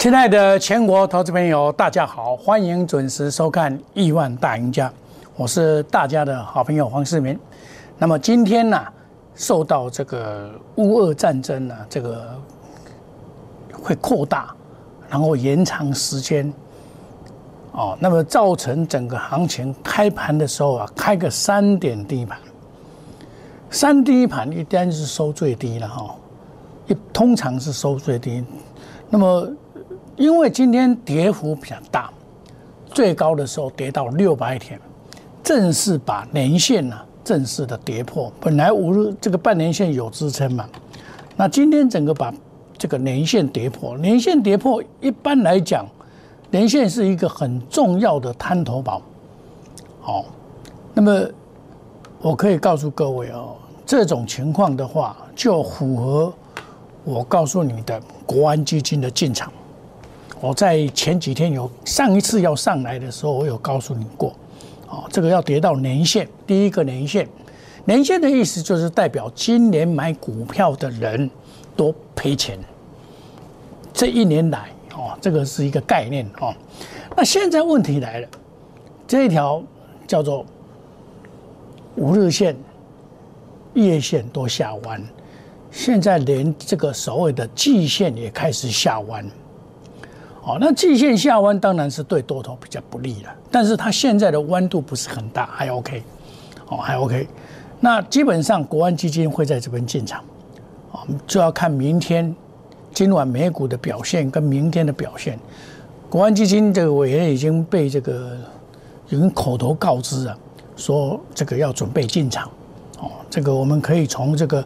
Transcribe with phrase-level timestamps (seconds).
[0.00, 4.88] 亲爱的全国投资朋友，大家好，欢迎准时收看《亿万大赢家》，
[5.36, 7.38] 我是大家的好朋友黄世明。
[7.98, 8.82] 那么今天呢，
[9.34, 12.34] 受到这个乌俄战争呢，这个
[13.74, 14.54] 会扩大，
[15.10, 16.50] 然后延长时间，
[17.72, 22.38] 哦，那么造成整个行情开盘的时候啊，开个三点低盘，
[23.68, 26.14] 三低盘一般是收最低了哈，
[26.86, 28.42] 一通常是收最低，
[29.10, 29.46] 那么。
[30.20, 32.10] 因为今天跌幅比较大，
[32.92, 34.78] 最高的时候跌到六百点，
[35.42, 38.30] 正式把年线呢正式的跌破。
[38.38, 40.68] 本来五日这个半年线有支撑嘛，
[41.36, 42.30] 那今天整个把
[42.76, 45.86] 这个年线跌破，年线跌破，一般来讲，
[46.50, 49.00] 年线是一个很重要的滩头堡。
[50.02, 50.26] 好，
[50.92, 51.26] 那么
[52.20, 56.30] 我可以告诉各位哦，这种情况的话，就符合
[57.04, 59.50] 我告诉你的国安基金的进场。
[60.40, 64.34] 我在前几天有上一次要上来的时候，我有告诉你过，
[64.88, 67.28] 哦，这个要跌到年线，第一个年线，
[67.84, 71.30] 年线的意思就是代表今年买股票的人
[71.76, 72.58] 都赔钱。
[73.92, 76.54] 这一年来，哦，这个是一个概念哦。
[77.14, 78.28] 那现在问题来了，
[79.06, 79.62] 这一条
[80.06, 80.46] 叫做
[81.96, 82.56] 五日线、
[83.74, 85.02] 月线都下弯，
[85.70, 89.30] 现在连这个所谓的季线也开始下弯。
[90.42, 96.02] 哦，那季线下弯当然是对多头比较不利了，但是它现在的弯度不是很大，还 OK，
[96.68, 97.28] 哦，还 OK。
[97.78, 100.24] 那基本上国安基金会在这边进场，
[100.92, 102.34] 哦，就要看明天
[102.94, 105.38] 今晚美股的表现跟明天的表现。
[106.08, 108.38] 国安基金这个委员已经被这个
[109.10, 110.38] 有人口头告知了，
[110.74, 112.50] 说这个要准备进场，
[112.98, 114.64] 哦，这个我们可以从这个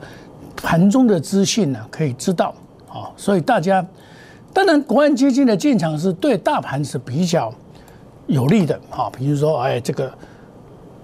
[0.55, 2.55] 盘中的资讯呢可以知道，
[2.92, 3.85] 哦，所以大家。
[4.55, 7.53] 当然，国安基金的进场是对大盘是比较
[8.29, 9.11] 有利的啊。
[9.11, 10.11] 比如说，哎，这个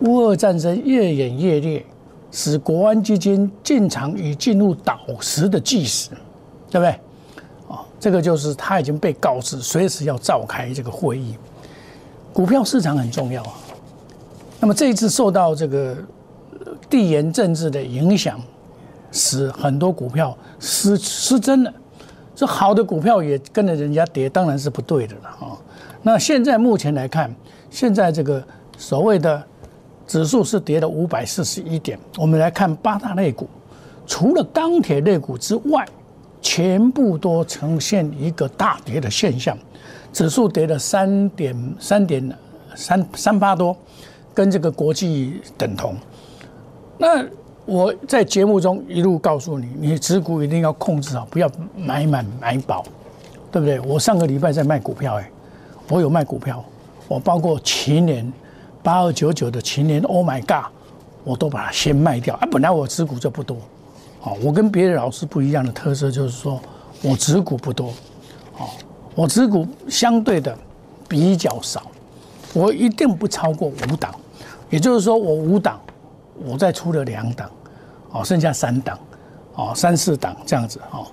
[0.03, 1.85] 乌俄战争越演越烈，
[2.31, 6.11] 使国安基金进场已进入倒时的计时，
[6.71, 6.91] 对不对？
[7.69, 11.35] 啊，这个就是他已经被告知随时要召开这个会议。
[12.33, 13.55] 股票市场很重要啊。
[14.61, 15.97] 那么这一次受到这个
[16.89, 18.41] 地缘政治的影响，
[19.11, 21.75] 使很多股票失失真了。
[22.41, 25.53] 这好的股票也跟着人家跌，当然是不对的了啊。
[26.01, 27.31] 那现在目前来看，
[27.69, 28.43] 现在这个
[28.79, 29.45] 所谓的
[30.07, 31.99] 指数是跌了五百四十一点。
[32.17, 33.47] 我们来看八大类股，
[34.07, 35.87] 除了钢铁类股之外，
[36.41, 39.55] 全部都呈现一个大跌的现象，
[40.11, 42.27] 指数跌了三点三点
[42.75, 43.77] 三三八多，
[44.33, 45.95] 跟这个国际等同。
[46.97, 47.23] 那
[47.71, 52.85] 我在节目中一路告诉你，你持股一定要控制好，不要买满买饱，
[53.53, 53.79] 对不对？
[53.79, 55.31] 我上个礼拜在卖股票，哎，
[55.89, 56.65] 我有卖股票，
[57.07, 58.33] 我包括前年
[58.83, 60.73] 八二九九的前年，Oh my God，
[61.23, 62.49] 我都把它先卖掉啊。
[62.51, 63.57] 本来我持股就不多，
[64.25, 66.61] 哦，我跟别的老师不一样的特色就是说
[67.03, 67.91] 我持股不多，
[68.59, 68.67] 哦，
[69.15, 70.59] 我持股相对的
[71.09, 71.83] 比较少，
[72.53, 74.13] 我一定不超过五档，
[74.71, 75.81] 也就是说我五档，
[76.45, 77.49] 我再出了两档。
[78.13, 78.99] 哦，剩下三档，
[79.55, 81.07] 哦，三四档这样子哦。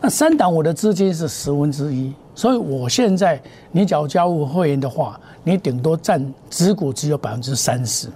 [0.00, 3.40] 那三档我的资金是十分之一，所以我现在
[3.72, 8.08] 你只要加入会员的话，你顶多占持股只有百分之三十，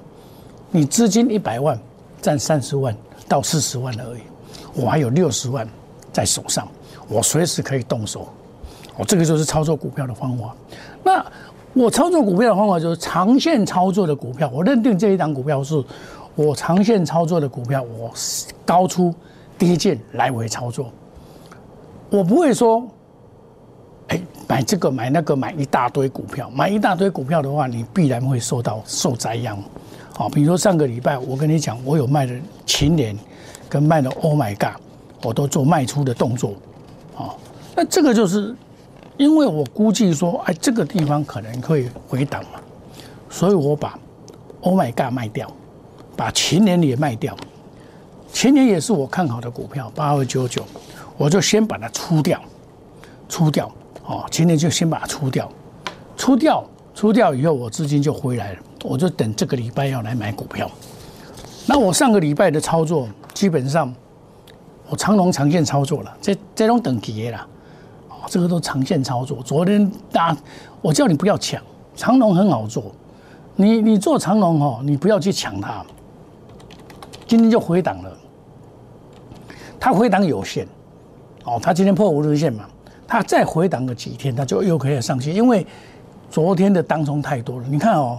[0.71, 1.79] 你资金一百万
[2.21, 2.95] 占三十万
[3.27, 4.21] 到四十万而已，
[4.75, 5.67] 我还有六十万
[6.13, 6.69] 在手上，
[7.09, 8.29] 我随时可以动手。
[8.97, 10.55] 我这个就是操作股票的方法。
[11.03, 11.25] 那
[11.73, 15.83] 我操作股票的方法就是长线操作的股票，我认定这一档股票是。
[16.39, 18.13] 我长线操作的股票，我
[18.65, 19.13] 高出
[19.59, 20.89] 低进来回操作，
[22.11, 22.87] 我不会说，
[24.07, 29.59] 哎，买这个买那个买一大堆股票，买一大堆股票的话，你必然会受到受灾殃。
[30.15, 32.33] 好，比如说上个礼拜我跟你讲，我有卖的
[32.65, 33.19] 秦联
[33.69, 34.81] 跟卖的 Oh my God，
[35.25, 36.53] 我都做卖出的动作。
[37.15, 37.37] 好，
[37.75, 38.55] 那这个就是
[39.17, 42.61] 因为我估计说，哎，这个地方可能会回档嘛，
[43.29, 43.99] 所以我把
[44.61, 45.51] Oh my God 卖掉。
[46.19, 47.37] 把前年也卖掉，
[48.33, 50.65] 前年也是我看好的股票八二九九，
[51.17, 52.41] 我就先把它出掉，
[53.29, 53.71] 出掉，
[54.05, 55.49] 哦，前年就先把它出掉，
[56.17, 60.69] 出掉，出掉以后我资金就回来了，我就等这个礼拜要来买股票。
[61.67, 63.95] 那我上个礼拜的操作基本上，
[64.89, 67.47] 我长龙长线操作了，这这种等级了，
[68.09, 69.41] 哦，这个都长线操作。
[69.45, 70.37] 昨天大，
[70.83, 71.63] 我叫你不要抢
[71.95, 72.91] 长龙，很好做，
[73.55, 75.85] 你你做长龙哦，你不要去抢它。
[77.29, 78.11] 今天就回档了，
[79.79, 80.67] 它回档有限，
[81.45, 82.65] 哦，它今天破五日线嘛，
[83.07, 85.67] 它再回档个几天，它就又可以上去，因为
[86.31, 87.67] 昨天的当中太多了。
[87.69, 88.19] 你看哦，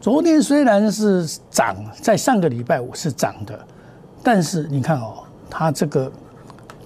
[0.00, 3.58] 昨天虽然是涨，在上个礼拜五是涨的，
[4.22, 5.18] 但是你看哦，
[5.50, 6.10] 它这个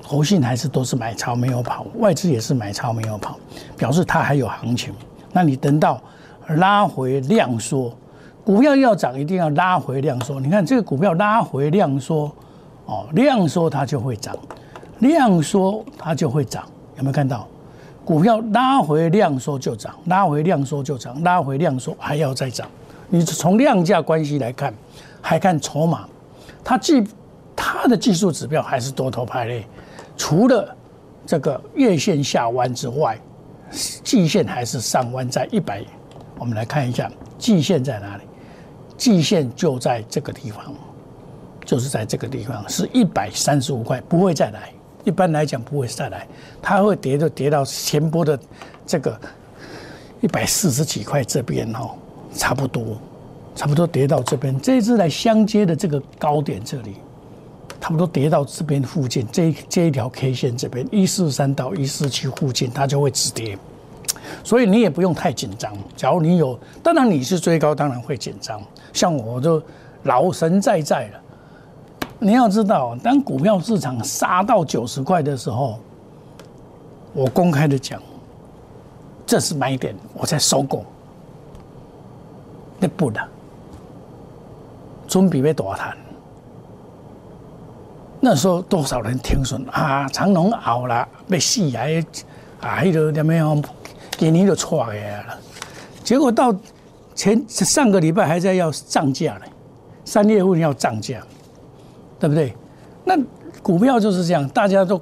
[0.03, 3.39] 投信还是都是买超没有跑，外资也是买超没有跑，
[3.77, 4.93] 表示它还有行情。
[5.33, 6.03] 那你等到
[6.57, 7.97] 拉回量缩，
[8.45, 10.41] 股票要涨一定要拉回量缩。
[10.41, 12.31] 你看这个股票拉回量缩，
[12.87, 14.37] 哦，量缩它就会涨，
[15.01, 16.65] 量缩它就会涨。
[16.97, 17.47] 有没有看到
[18.05, 22.69] 股票拉回量缩就涨，拉回量缩就涨，拉回量缩还要再涨？
[23.09, 24.73] 你从量价关系来看，
[25.21, 26.07] 还看筹码，
[26.65, 27.05] 它既
[27.55, 29.65] 它的技术指标还是多头排列，
[30.17, 30.77] 除了
[31.27, 33.19] 这个月线下弯之外，
[33.71, 35.85] 季线还是上弯在一百。
[36.39, 38.23] 我们来看一下季线在哪里？
[39.01, 40.75] 季线就在这个地方，
[41.65, 44.71] 就是在这个地方，是一百三十五块，不会再来。
[45.05, 46.29] 一般来讲不会再来，
[46.61, 48.39] 它会跌就跌到前波的
[48.85, 49.19] 这个
[50.21, 51.97] 一百四十几块这边哈，
[52.35, 52.99] 差不多，
[53.55, 56.97] 差不多跌到这边，这支来相接的这个高点这里，
[57.81, 63.57] 差不多跌到这边附近，这这一条 K 线这边一四三到一四七附近，它就会止跌，
[64.45, 65.75] 所以你也不用太紧张。
[65.97, 68.61] 假如你有，当然你是追高，当然会紧张，
[68.93, 69.63] 像我就
[70.05, 71.21] 老神在在了。
[72.19, 75.79] 你要知道，当股票市场杀到九十块的时候，
[77.15, 78.01] 我公开的讲，
[79.25, 80.85] 这是买点，我在收购。
[82.79, 83.21] 那不的，
[85.09, 85.97] 准备要大谈。
[88.21, 91.85] 那时候多少人听说啊，长隆熬了，被死啊！
[92.61, 93.63] 啊，迄个什么样，
[94.19, 95.39] 今年就错个了。
[96.05, 96.55] 结果到
[97.21, 99.47] 前上个礼拜还在要涨价呢，
[100.05, 101.21] 三月份要涨价。
[102.19, 102.55] 对不对？
[103.03, 103.17] 那
[103.63, 105.01] 股票就是这样，大家都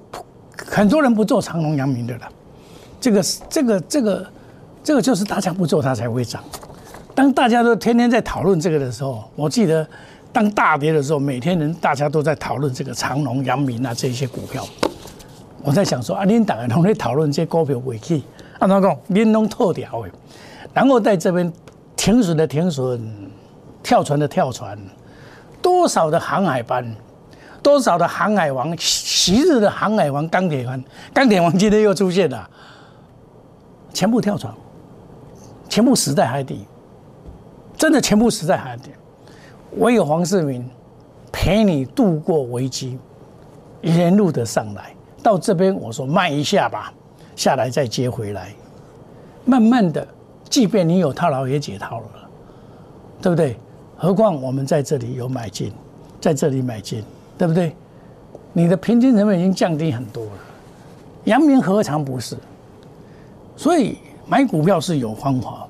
[0.57, 2.29] 很多人不做长隆、阳明的了。
[3.01, 3.21] 这个、
[3.51, 4.27] 这个、这个、
[4.85, 6.41] 这个就是大家不做，它才会涨。
[7.17, 9.85] 当大家都天天在讨论这个的时候，我记得
[10.33, 14.65] 当大跌的时候，每天人大家都在讨论这个长隆、阳明啊这些股票。
[15.65, 18.23] 我在想说啊，您大家都在讨论这股票尾气，
[18.61, 18.97] 按怎讲？
[19.09, 20.11] 您拢透掉的，
[20.73, 21.53] 然后在这边
[22.09, 22.99] 停损的停损，
[23.83, 24.79] 跳船的跳船，
[25.61, 26.91] 多少的航海班。
[27.63, 30.83] 多少的航海王，昔日的航海王钢铁王，
[31.13, 32.49] 钢铁王今天又出现了，
[33.93, 34.51] 全部跳船，
[35.69, 36.67] 全部死在海底，
[37.77, 38.91] 真的全部死在海底。
[39.73, 40.67] 我有黄世明
[41.31, 42.99] 陪你度过危机，
[43.83, 46.91] 沿路的上来，到这边我说慢一下吧，
[47.37, 48.55] 下来再接回来，
[49.45, 50.09] 慢慢的，
[50.49, 52.07] 即便你有套牢也解套了，
[53.23, 53.57] 对不对？
[53.97, 55.73] 何况我们在这里有买进，
[56.21, 57.03] 在这里买进。
[57.39, 57.73] 对不对？
[58.53, 60.33] 你的平均成本已经降低很多了，
[61.27, 62.37] 阳明何尝不是？
[63.57, 63.97] 所以
[64.27, 65.69] 买股票是有方法，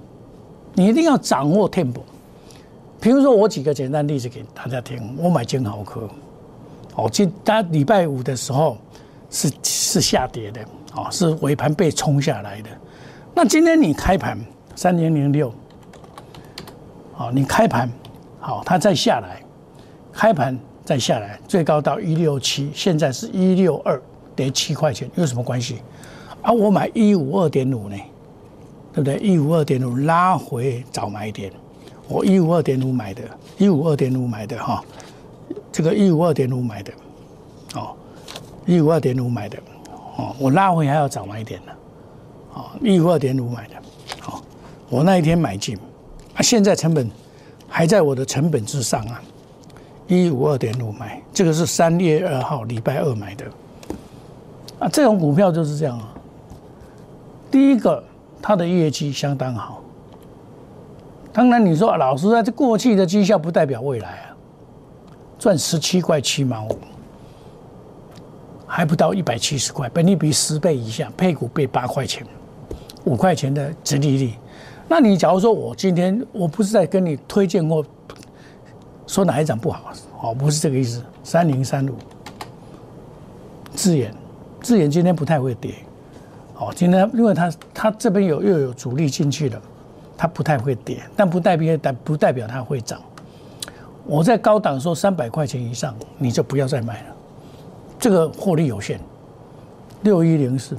[0.73, 2.01] 你一定要掌握 tempo。
[2.99, 5.15] 比如说，我几个简单例子给大家听。
[5.19, 6.09] 我买金豪科，
[6.95, 8.79] 哦，今大礼拜五的时候
[9.29, 10.63] 是是下跌的，
[10.95, 12.71] 哦，是尾盘被冲下来的。
[13.35, 14.39] 那今天你开盘
[14.79, 15.53] 三零零六，
[17.13, 17.91] 好，你开盘
[18.39, 19.43] 好，它再下来，
[20.13, 20.57] 开盘。
[20.85, 24.01] 再下来，最高到一六七，现在是一六二，
[24.37, 25.83] 跌七块钱，有什么关系？
[26.43, 27.97] 啊，我买一五二点五呢，
[28.93, 29.19] 对不对？
[29.19, 31.53] 一五二点五拉回早买点，
[32.09, 33.23] 我一五二点五买的，
[33.59, 34.83] 一五二点五买的哈，
[35.73, 36.93] 这个一五二点五买的，
[37.75, 37.97] 哦，
[38.65, 39.59] 一五二点五买的，
[40.17, 41.73] 哦，我拉回还要早买点呢，
[42.55, 43.75] 哦，一五二点五买的，
[44.21, 44.41] 好，
[44.91, 45.77] 我那一天买进，
[46.35, 47.11] 啊，现在成本
[47.69, 49.23] 还在我的成本之上啊。
[50.07, 53.45] 一五二点五买，这个是三月二号礼拜二买的，
[54.79, 56.15] 啊，这种股票就是这样啊。
[57.51, 58.03] 第一个，
[58.41, 59.83] 它的业绩相当好。
[61.31, 64.37] 当然，你说老实，在，这过去的绩效不代表未来啊。
[65.39, 66.79] 赚十七块七毛五，
[68.67, 72.27] 还不到一百七十块，本利比十倍以下，配股倍八块钱，
[73.05, 74.33] 五块钱的殖利率。
[74.89, 77.85] 那你假如说我今天我不是在跟你推荐过？
[79.07, 79.93] 说哪一张不好？
[80.21, 81.03] 哦，不是这个意思。
[81.23, 81.95] 三零三五，
[83.75, 84.15] 智远，
[84.61, 85.75] 智远今天不太会跌。
[86.59, 89.63] 哦，今天因为它它这边有又有主力进去了，
[90.17, 93.01] 它不太会跌，但不代表但不代表它会涨。
[94.05, 97.17] 我在高档说三百块钱以上，你就不要再买了，
[97.99, 99.01] 这个获利有限。
[100.03, 100.77] 六一零四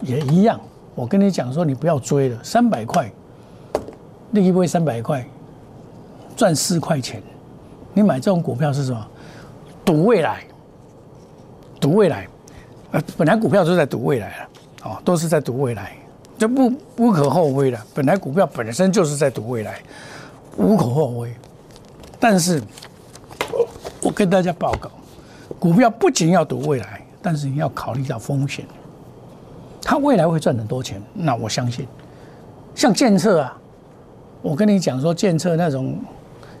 [0.00, 0.58] 也一样，
[0.94, 3.12] 我跟你讲说你不要追了，三百块，
[4.32, 5.24] 另一波三百块，
[6.36, 7.22] 赚四块钱。
[7.94, 9.06] 你买这种股票是什么？
[9.84, 10.44] 赌未来，
[11.80, 12.26] 赌未来，
[12.92, 14.48] 呃，本来股票就是在赌未来了。
[14.84, 15.92] 哦，都是在赌未来，
[16.38, 17.78] 这不无可厚非的。
[17.94, 19.80] 本来股票本身就是在赌未来，
[20.56, 21.32] 无可厚非。
[22.18, 22.62] 但是，
[24.02, 24.90] 我跟大家报告，
[25.58, 28.64] 股票不仅要赌未来，但是你要考虑到风险。
[29.82, 31.86] 它未来会赚很多钱，那我相信。
[32.74, 33.56] 像建设啊，
[34.42, 35.96] 我跟你讲说，建策那种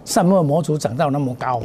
[0.04, 1.60] 散热模组涨到那么高，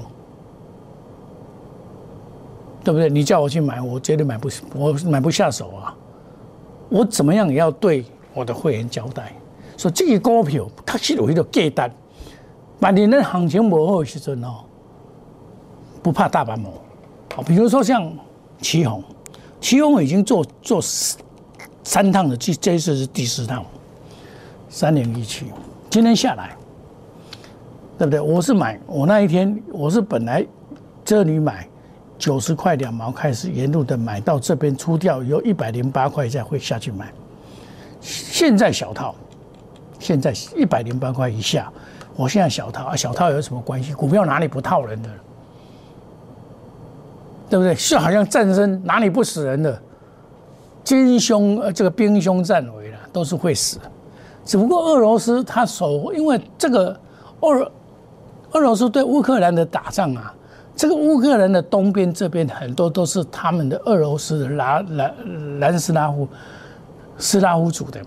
[2.84, 3.10] 对不对？
[3.10, 5.96] 你叫我去买，我绝对买不，我买不下手啊。
[6.90, 9.32] 我怎么样也要对我的会员交代，
[9.78, 11.92] 说这个股票它是有一个价单，
[12.80, 14.62] 万年的行情不好的时阵哦，
[16.02, 16.74] 不怕大盘磨。
[17.36, 18.12] 好，比如说像
[18.60, 19.04] 旗宏，
[19.62, 20.82] 旗宏已经做做
[21.84, 23.64] 三趟的，这这一次是第四趟。
[24.70, 25.46] 三零一七，
[25.90, 26.56] 今天下来，
[27.98, 28.20] 对不对？
[28.20, 30.46] 我是买，我那一天我是本来
[31.04, 31.68] 这里买
[32.18, 37.12] 九十块两毛开始沿路的买到这边出掉，有一百零八块再会下去买。
[38.02, 39.16] 现在小套，
[39.98, 41.72] 现在一百零八块以下，
[42.16, 43.94] 我现在小套啊，小套有什么关系？
[43.94, 45.10] 股票哪里不套人的？
[47.50, 47.74] 对不对？
[47.74, 49.82] 是好像战争哪里不死人的？
[50.84, 53.80] 金凶呃，这个兵凶战危了，都是会死。
[54.48, 56.98] 只不过俄罗斯他守，因为这个
[57.42, 57.72] 俄
[58.54, 60.34] 俄罗斯对乌克兰的打仗啊，
[60.74, 65.14] 这个乌克兰的东边这边很多都是他们的俄罗斯的拉兰
[65.60, 66.26] 南斯拉夫
[67.18, 68.00] 斯拉夫族的，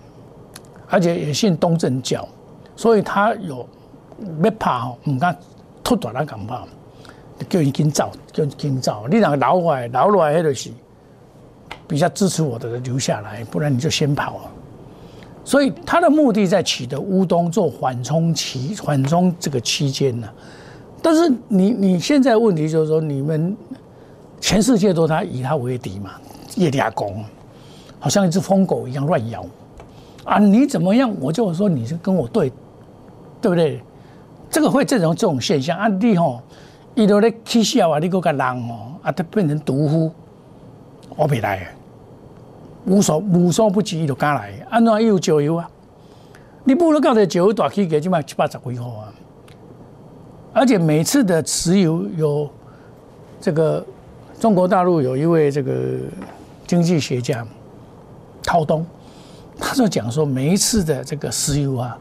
[0.88, 2.26] 而且也信东正教，
[2.74, 3.68] 所以他有
[4.42, 5.36] 要怕哦，唔敢
[5.84, 6.64] 突大那敢怕，
[7.50, 10.70] 叫你紧走，叫你紧走，你两个老外老来迄就是
[11.86, 14.40] 比较支持我的留下来，不然你就先跑。
[15.44, 20.28] 所以他的目的在取得乌东做缓冲期、缓冲这个期间呢。
[21.02, 23.56] 但是你你现在问题就是说，你们
[24.40, 26.12] 全世界都他以他为敌嘛，
[26.56, 27.24] 叶亚公，
[27.98, 29.44] 好像一只疯狗一样乱咬
[30.24, 30.38] 啊！
[30.38, 32.52] 你怎么样，我就说你是跟我对，
[33.40, 33.80] 对不对？
[34.50, 35.88] 这个会这种这种现象啊！
[35.88, 36.42] 你吼，
[36.94, 40.12] 伊都咧起笑啊，你个个人哦，啊，他变成毒夫，
[41.16, 41.66] 我别来。
[42.90, 45.70] 无所无所不及，就敢来，安怎又有石油啊？
[46.64, 49.14] 你不如搞个石油大起价，就卖七八十几块啊！
[50.52, 52.50] 而且每次的石油有
[53.40, 53.86] 这个
[54.40, 55.72] 中国大陆有一位这个
[56.66, 57.46] 经济学家
[58.42, 58.84] 陶东，
[59.60, 61.96] 他就讲说，每一次的这个石油啊，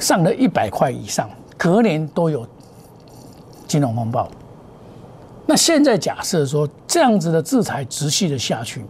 [0.00, 2.44] 上了一百块以上，隔年都有
[3.68, 4.28] 金融风暴。
[5.46, 8.82] 那现在假设说这样子的制裁持续的下去。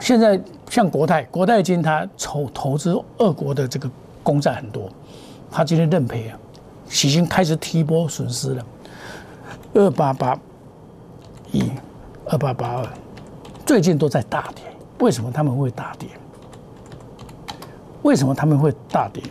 [0.00, 0.40] 现在
[0.70, 3.88] 像国泰，国泰金它投投资俄国的这个
[4.22, 4.90] 公债很多，
[5.50, 6.38] 它今天认赔啊，
[6.88, 8.64] 已经开始提拨损失了，
[9.74, 10.36] 二八八
[11.52, 11.70] 一，
[12.24, 12.88] 二八八二，
[13.66, 14.64] 最近都在大跌，
[15.00, 16.08] 为什么他们会大跌？
[18.02, 19.22] 为什么他们会大跌？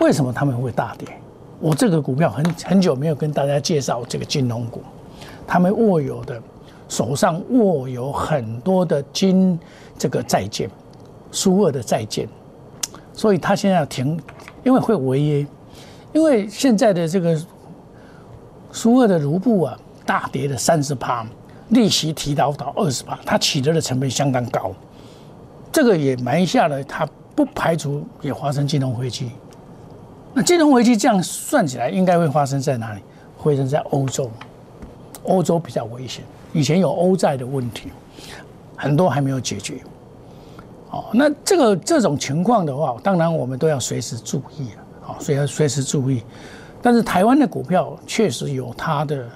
[0.00, 1.06] 为什么他们会大跌？
[1.60, 4.82] 我这个股票很很久没有跟大家介绍这个金融股，
[5.46, 6.42] 他们握有的。
[6.88, 9.58] 手上握有很多的金
[9.98, 10.68] 这个债券，
[11.30, 12.28] 苏俄的债券，
[13.12, 14.20] 所以他现在要停，
[14.62, 15.46] 因为会违约，
[16.12, 17.40] 因为现在的这个
[18.70, 21.26] 苏俄的卢布啊大跌了三十趴，
[21.70, 24.72] 利息提高到二十趴，它取得的成本相当高，
[25.72, 29.30] 这个也埋下了它不排除也发生金融危机。
[30.34, 33.00] 那金融危机这样算起来，应该会发生在哪里？
[33.38, 34.30] 会生在欧洲，
[35.24, 36.24] 欧洲比较危险。
[36.54, 37.90] 以前有欧债的问题，
[38.76, 39.82] 很多还没有解决。
[40.90, 44.82] 哦，那这个这种情况的话，当然我们都要随时注意了。
[45.02, 46.22] 好，所以要随时注意。
[46.80, 49.26] 但是台湾的股票确实有它的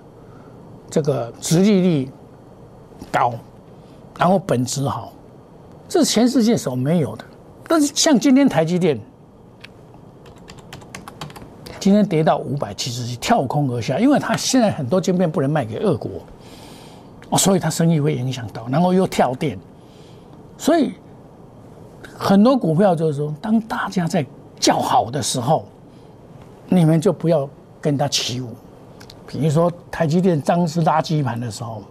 [0.88, 2.10] 这个殖利率
[3.10, 3.34] 高，
[4.16, 5.12] 然后本质好，
[5.88, 7.25] 这是全世界所没有的。
[7.66, 8.98] 但是像今天台积电，
[11.80, 16.12] 今天跌到五百七十七，跳空而下，因为它现在很多晶片不能卖给俄国。
[17.30, 19.58] 哦，所以它生意会影响到，然后又跳电，
[20.56, 20.94] 所以
[22.16, 24.25] 很多股票就是说，当大家在
[24.58, 25.66] 叫好的时候，
[26.68, 27.47] 你们就不要
[27.82, 28.49] 跟他起舞。
[29.26, 31.82] 比如说台积电当时拉基盘的时候，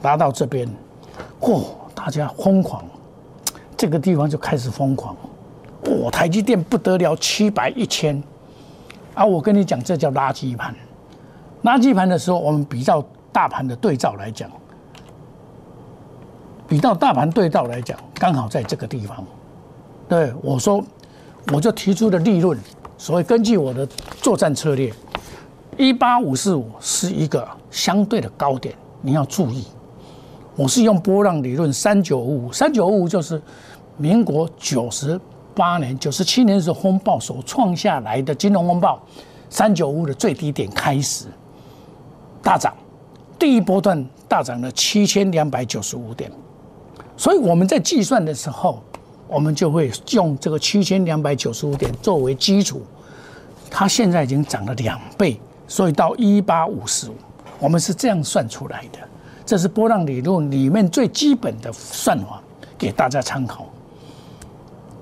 [0.00, 0.66] 拉到这边，
[1.38, 1.64] 嚯，
[1.94, 2.82] 大家疯狂，
[3.76, 5.14] 这个地方就开始疯狂，
[5.84, 8.22] 嚯，台积电不得了，七百一千，
[9.12, 10.74] 啊，我跟你讲，这叫垃圾盘。
[11.64, 13.04] 垃圾盘的时候，我们比较。
[13.38, 14.50] 大盘的对照来讲，
[16.66, 19.24] 比到大盘对照来讲，刚好在这个地方。
[20.08, 20.82] 对我说，
[21.52, 22.58] 我就提出的利润，
[22.96, 23.86] 所以根据我的
[24.20, 24.92] 作战策略，
[25.76, 29.68] 一八五四五是一个相对的高点，你要注意。
[30.56, 33.40] 我是用波浪理论三九五五，三九五五就是
[33.96, 35.16] 民国九十
[35.54, 39.00] 八年、九十七年时候风暴所创下来的金融风暴，
[39.48, 41.26] 三九五的最低点开始
[42.42, 42.74] 大涨，
[43.38, 46.30] 第一波段大涨了七千两百九十五点，
[47.16, 48.82] 所以我们在计算的时候，
[49.28, 52.82] 我们就会用这个七千两百九十五点作为基础，
[53.70, 57.14] 它现在已经涨了两倍，所以到一八五四五，
[57.60, 58.98] 我们是这样算出来的。
[59.46, 62.42] 这是波浪理论里面最基本的算法，
[62.76, 63.64] 给大家参考。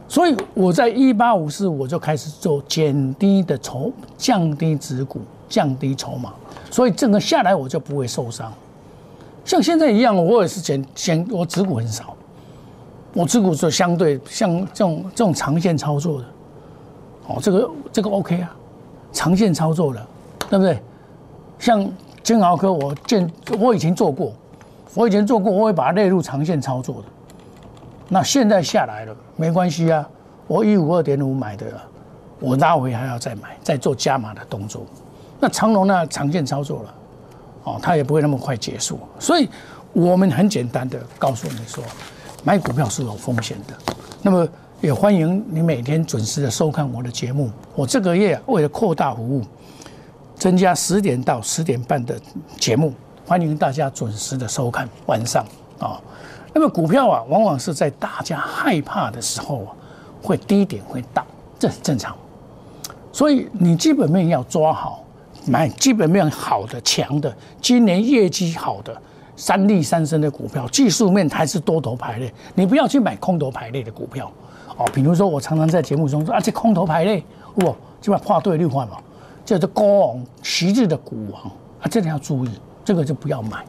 [0.08, 6.32] 所以我在一八五四我就开始做减低的筹，降低持股，降低筹码，
[6.76, 8.52] 所以整个下来我就不会受伤。
[9.46, 12.14] 像现在一样，我也是减减，我持股很少，
[13.14, 16.26] 我持股就相对像这种这种长线操作的，
[17.28, 18.54] 哦，这个这个 OK 啊，
[19.10, 20.06] 长线操作的，
[20.50, 20.78] 对不对？
[21.58, 21.90] 像。
[22.22, 23.30] 金豪科，我见
[23.60, 24.32] 我以前做过，
[24.94, 27.02] 我以前做过，我会把它列入长线操作的。
[28.08, 30.04] 那现在下来了，没关系啊，
[30.48, 31.66] 我一五二点五买的，
[32.40, 34.84] 我拉回还要再买，再做加码的动作。
[35.38, 36.94] 那长龙呢，长线操作了，
[37.64, 38.98] 哦，它也不会那么快结束。
[39.18, 39.48] 所以，
[39.92, 41.82] 我们很简单的告诉你说，
[42.44, 43.74] 买股票是有风险的。
[44.22, 44.48] 那么，
[44.80, 47.50] 也欢迎你每天准时的收看我的节目。
[47.74, 49.42] 我这个月为了扩大服务。
[50.38, 52.20] 增加十点到十点半的
[52.58, 52.92] 节目，
[53.26, 54.86] 欢迎大家准时的收看。
[55.06, 55.42] 晚上
[55.78, 55.98] 啊，
[56.52, 59.72] 那么股票啊，往往是在大家害怕的时候啊，
[60.22, 61.24] 会低点会大，
[61.58, 62.14] 这很正常。
[63.10, 65.02] 所以你基本面要抓好，
[65.46, 68.96] 买基本面好的、强的，今年业绩好的、
[69.36, 74.30] 三利三升的股票，技术面还是多头排列，你不要去买空头排列的股票
[74.76, 74.84] 哦。
[74.92, 77.22] 比如说，我常常在节目中说啊，这空头排列，
[77.56, 78.98] 哇，就把画对绿化嘛。
[79.44, 81.42] 叫做高昂昔日的股王
[81.80, 82.50] 啊，这个要注意，
[82.84, 83.64] 这个就不要买。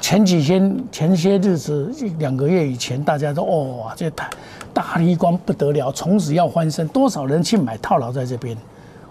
[0.00, 4.30] 前几天前些日子两个月以前，大家都哦，这大
[4.72, 8.56] 大立光不得了，从此要翻身，多少人去买套牢在这边？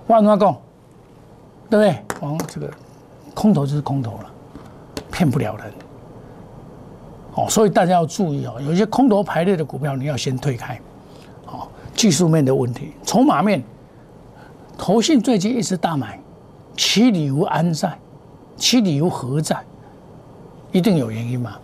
[0.08, 0.56] 万万讲，
[1.74, 2.20] 对不对？
[2.22, 2.70] 往这个
[3.34, 4.30] 空头就是空头了，
[5.12, 5.74] 骗不了人。
[7.34, 10.80] 哦，所以大家要注意哦，有一些空头排列的股票，你要先退开。
[11.44, 13.64] 好，技术面的问题，筹码面。
[14.78, 16.20] 投信最近一直大买，
[16.78, 17.98] 其理由安在？
[18.56, 19.58] 其理由何在？
[20.72, 21.58] 一定有原因嘛？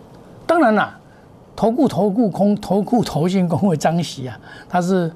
[0.44, 0.98] 当然啦，
[1.54, 4.36] 投顾投顾空投顾投信工会张喜啊，
[4.68, 5.12] 他是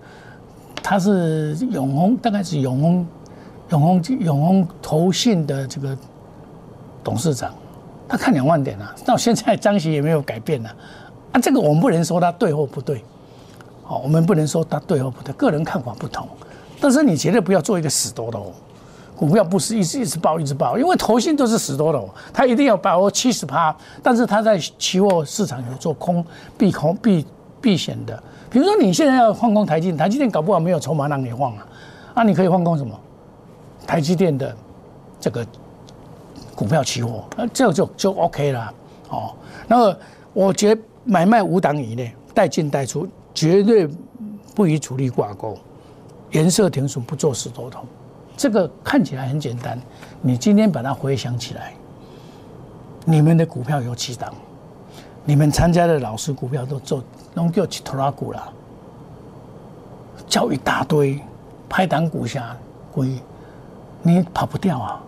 [0.80, 3.06] 他是永丰，大概是永丰
[3.74, 5.96] 永丰永丰投信的这个
[7.02, 7.52] 董事长，
[8.08, 10.70] 他看两万点啊，到现在张喜也没有改变呢。
[11.32, 13.02] 啊，这个我们不能说他对或不对，
[13.82, 16.28] 好，我们不能说他对或不对，个人看法不同。
[16.80, 18.52] 但是你绝对不要做一个死多头，
[19.16, 26.24] 股票不是一直一直爆一直爆，因为投信都是死多头，他一定要把握七十趴，但是他在期货市场有做空
[26.56, 27.26] 避空避
[27.60, 28.22] 避险的。
[28.48, 31.66] 比如说你现在要换空台积，台积电搞不好没有筹码让你换啊，
[32.14, 32.94] 那你可以换空什么？
[33.86, 34.54] 台积电的
[35.20, 35.46] 这个
[36.54, 38.74] 股票期货，那这就就 OK 了
[39.08, 39.34] 哦。
[39.66, 39.96] 那么
[40.32, 43.88] 我觉得买卖五档以内，带进带出，绝对
[44.54, 45.56] 不与主力挂钩。
[46.30, 47.84] 颜色停损不做死多头，
[48.36, 49.78] 这个看起来很简单。
[50.20, 51.72] 你今天把它回想起来，
[53.04, 54.34] 你们的股票有几档？
[55.24, 57.02] 你们参加的老师股票都做，
[57.34, 58.52] 拢叫去拖拉股了，
[60.26, 61.20] 叫一大堆，
[61.68, 62.56] 拍档股下
[62.92, 63.18] 龟，
[64.06, 65.00] 你跑不掉啊！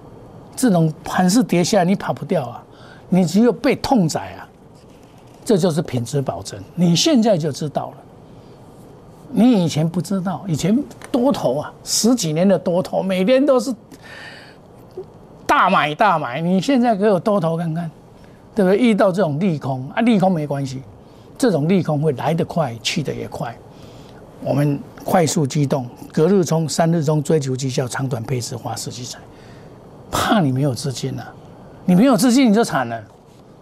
[0.57, 2.63] 这种盘势跌下来，你跑不掉啊！
[3.11, 4.49] 你只有被痛宰啊！
[5.45, 7.97] 这就是品质保证，你现在就知道了。
[9.31, 10.77] 你以前不知道，以前
[11.13, 13.73] 多头啊，十几年的多头，每天都是
[15.47, 16.41] 大买大买。
[16.41, 17.91] 你现在给我多头看看，
[18.55, 18.79] 对不对？
[18.79, 20.83] 遇到这种利空啊，利空没关系，
[21.37, 23.55] 这种利空会来得快，去得也快。
[24.43, 29.21] 我们快速机动，隔日冲，三日冲，追求绩效，长短配置，花式积财。
[30.11, 31.33] 怕你没有资金啊，
[31.85, 33.01] 你没有资金你就惨了。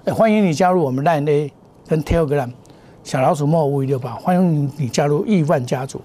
[0.07, 1.53] 哎，欢迎你加入我们 Line A
[1.87, 2.51] 跟 Telegram。
[3.05, 6.01] 小老鼠莫五一六八，欢迎你加入亿万家族。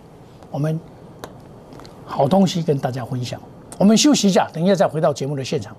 [0.51, 0.77] 我们
[2.05, 3.41] 好东西跟大家分享。
[3.77, 5.73] 我们休息一下，等一下再回到节目的现场。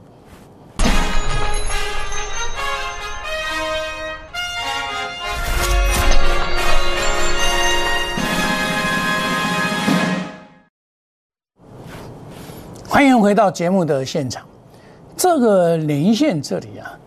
[13.01, 14.45] 欢迎回到节目的现场。
[15.17, 16.99] 这个连线这里啊，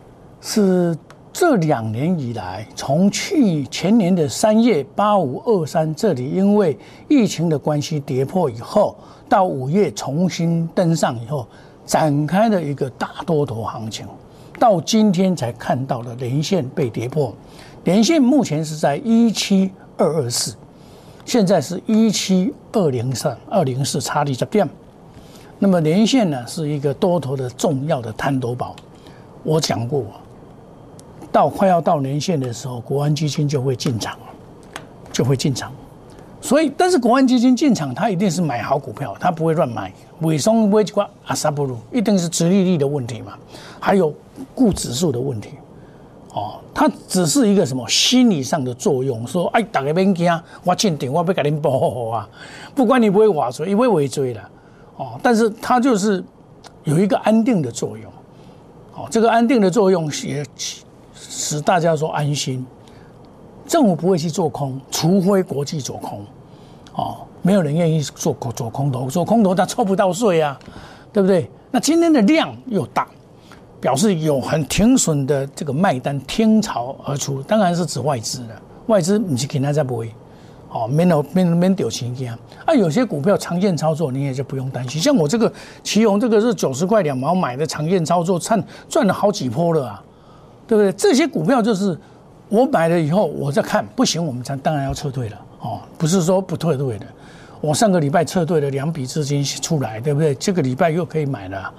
[0.42, 0.98] 是。
[1.32, 6.76] 这两年以来，从去前年的三月八五二三这里，因为
[7.08, 8.96] 疫情的关系跌破以后，
[9.30, 11.48] 到五月重新登上以后，
[11.86, 14.08] 展开的一个大多头行情。
[14.58, 17.32] 到今天才看到了连线被跌破，
[17.84, 20.56] 连线目前是在一七二二四，
[21.24, 24.68] 现在是一七二零三二零四，差离十点。
[25.64, 28.76] 那么连线呢是一个多头的重要的滩头宝，
[29.44, 30.04] 我讲过，
[31.32, 34.18] 到快要到年线的时候，国安基金就会进场，
[35.14, 35.72] 就会进场。
[36.42, 39.90] 所以，但是国安基金进场，它一定是买好股票，它不会乱买。
[40.20, 43.32] 尾松微瓜阿萨布鲁，一定是殖利率的问题嘛，
[43.80, 44.14] 还有
[44.54, 45.52] 固指数的问题。
[46.34, 52.28] 哦，它只是一个什么心理上的作用，说哎，大家别惊，我进顶，我要给您保护啊，
[52.76, 54.42] 不管你不会划追，也不会尾追的。
[54.98, 56.24] 哦，但是它就是
[56.84, 58.12] 有一个安定的作用。
[58.96, 60.46] 哦，这个安定的作用也
[61.16, 62.66] 使大家说安心。
[63.66, 66.22] 政府不会去做空，除非国际做空，
[66.94, 70.60] 哦，没有人愿意做做空头，做空头他抽不到税啊，
[71.12, 71.50] 对不对？
[71.72, 73.08] 那今天的量又大，
[73.80, 78.62] 表示有很停损的这个卖单天朝而出，当然是指外资了。
[78.88, 80.14] 外资你是给他在不会，
[80.74, 82.38] 哦，没有没没丢钱这样。
[82.66, 85.52] 啊，有些股票长线操作你也就不用担心，像我这个
[85.84, 90.04] 旗宏这个是九十块两毛买的长线操作，赚赚了好几波了啊，
[90.68, 90.92] 对不对？
[90.92, 91.98] 这些股票就是。
[92.50, 97.06] 我买了以后，我再看不行，我们才当然要撤退了哦，不是说不退退的。
[97.62, 100.36] 我上个礼拜撤退了两笔资金出来，对不对？
[100.36, 101.74] 这个礼拜又可以买了，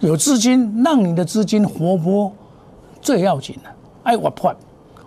[0.00, 2.30] 有资金让你的资金活泼
[3.00, 3.70] 最要紧了。
[4.02, 4.54] 哎，我破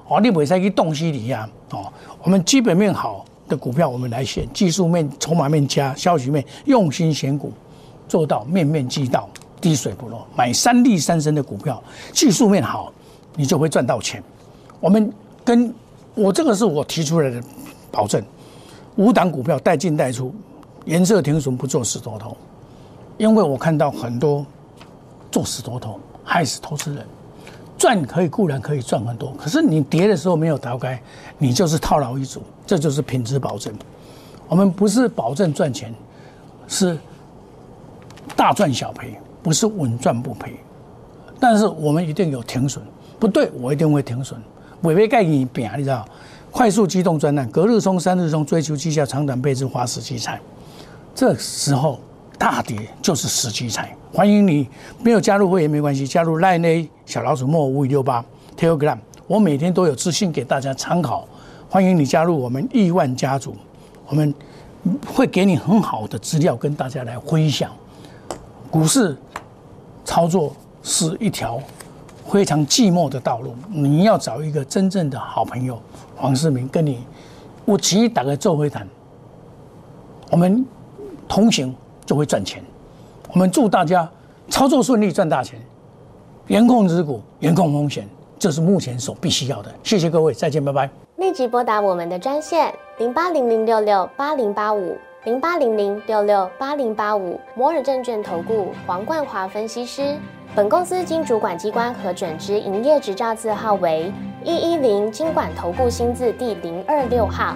[0.07, 1.91] 哦，你袂使去洞悉你呀哦。
[2.23, 7.51] 我们基本面好的股票，我们来选；技术面、筹码面加消息面，用心选股，
[8.07, 10.25] 做到面面俱到，滴水不漏。
[10.33, 11.83] 买三利三升的股票，
[12.13, 12.93] 技术面好，
[13.35, 14.23] 你就会赚到钱。
[14.79, 15.11] 我们
[15.43, 15.73] 跟
[16.15, 17.43] 我这个是我提出来的
[17.91, 18.23] 保证，
[18.95, 20.33] 五档股票带进带出，
[20.85, 22.37] 颜色停损不做死多头，
[23.17, 24.45] 因为我看到很多
[25.29, 27.05] 做死多头害死投资人，
[27.81, 31.01] 赚可以固然可以赚很多，可是你跌的时候没有逃开，
[31.39, 33.73] 你就是套牢一组，这就是品质保证。
[34.47, 35.91] 我们不是保证赚钱，
[36.67, 36.95] 是
[38.35, 40.57] 大赚小赔，不是稳赚不赔，
[41.39, 42.85] 但是我们一定有停损，
[43.17, 44.39] 不对我一定会停损。
[44.83, 46.05] 违背概念变，你知道？
[46.51, 50.39] 快速机动专栏，隔日冲、三日冲，追求绩效，长短配置，花时机财。
[51.15, 51.99] 这时候
[52.41, 53.95] 大跌就是时机财。
[54.11, 54.67] 欢迎你，
[55.03, 58.25] 没有加入会员没关系，加入赖内小老鼠莫五五六八
[58.57, 61.27] Telegram，我每天都有资讯给大家参考。
[61.69, 63.55] 欢迎你加入我们亿万家族，
[64.07, 64.33] 我们
[65.05, 67.69] 会给你很好的资料跟大家来分享。
[68.71, 69.15] 股市
[70.03, 70.51] 操作
[70.81, 71.61] 是一条。
[72.27, 75.77] 非常寂寞的道路，你要找一个真正的好朋友
[76.15, 77.03] 黄世明跟你，
[77.65, 78.87] 我其打个做会谈，
[80.29, 80.65] 我们
[81.27, 82.63] 同行就会赚钱。
[83.33, 84.09] 我们祝大家
[84.49, 85.59] 操作顺利，赚大钱，
[86.47, 89.71] 严控持股，严控风险，这是目前所必须要的。
[89.83, 90.89] 谢谢各位，再见，拜拜。
[91.17, 100.17] 立即拨打我们的专线零八零零六六八零八五零八零零六六八零八五摩尔证券投顾黄冠华分析师。
[100.53, 104.11] 本公司经主管机关核准之营业执照字号为
[104.43, 107.55] 一一零金管投顾新字第零二六号。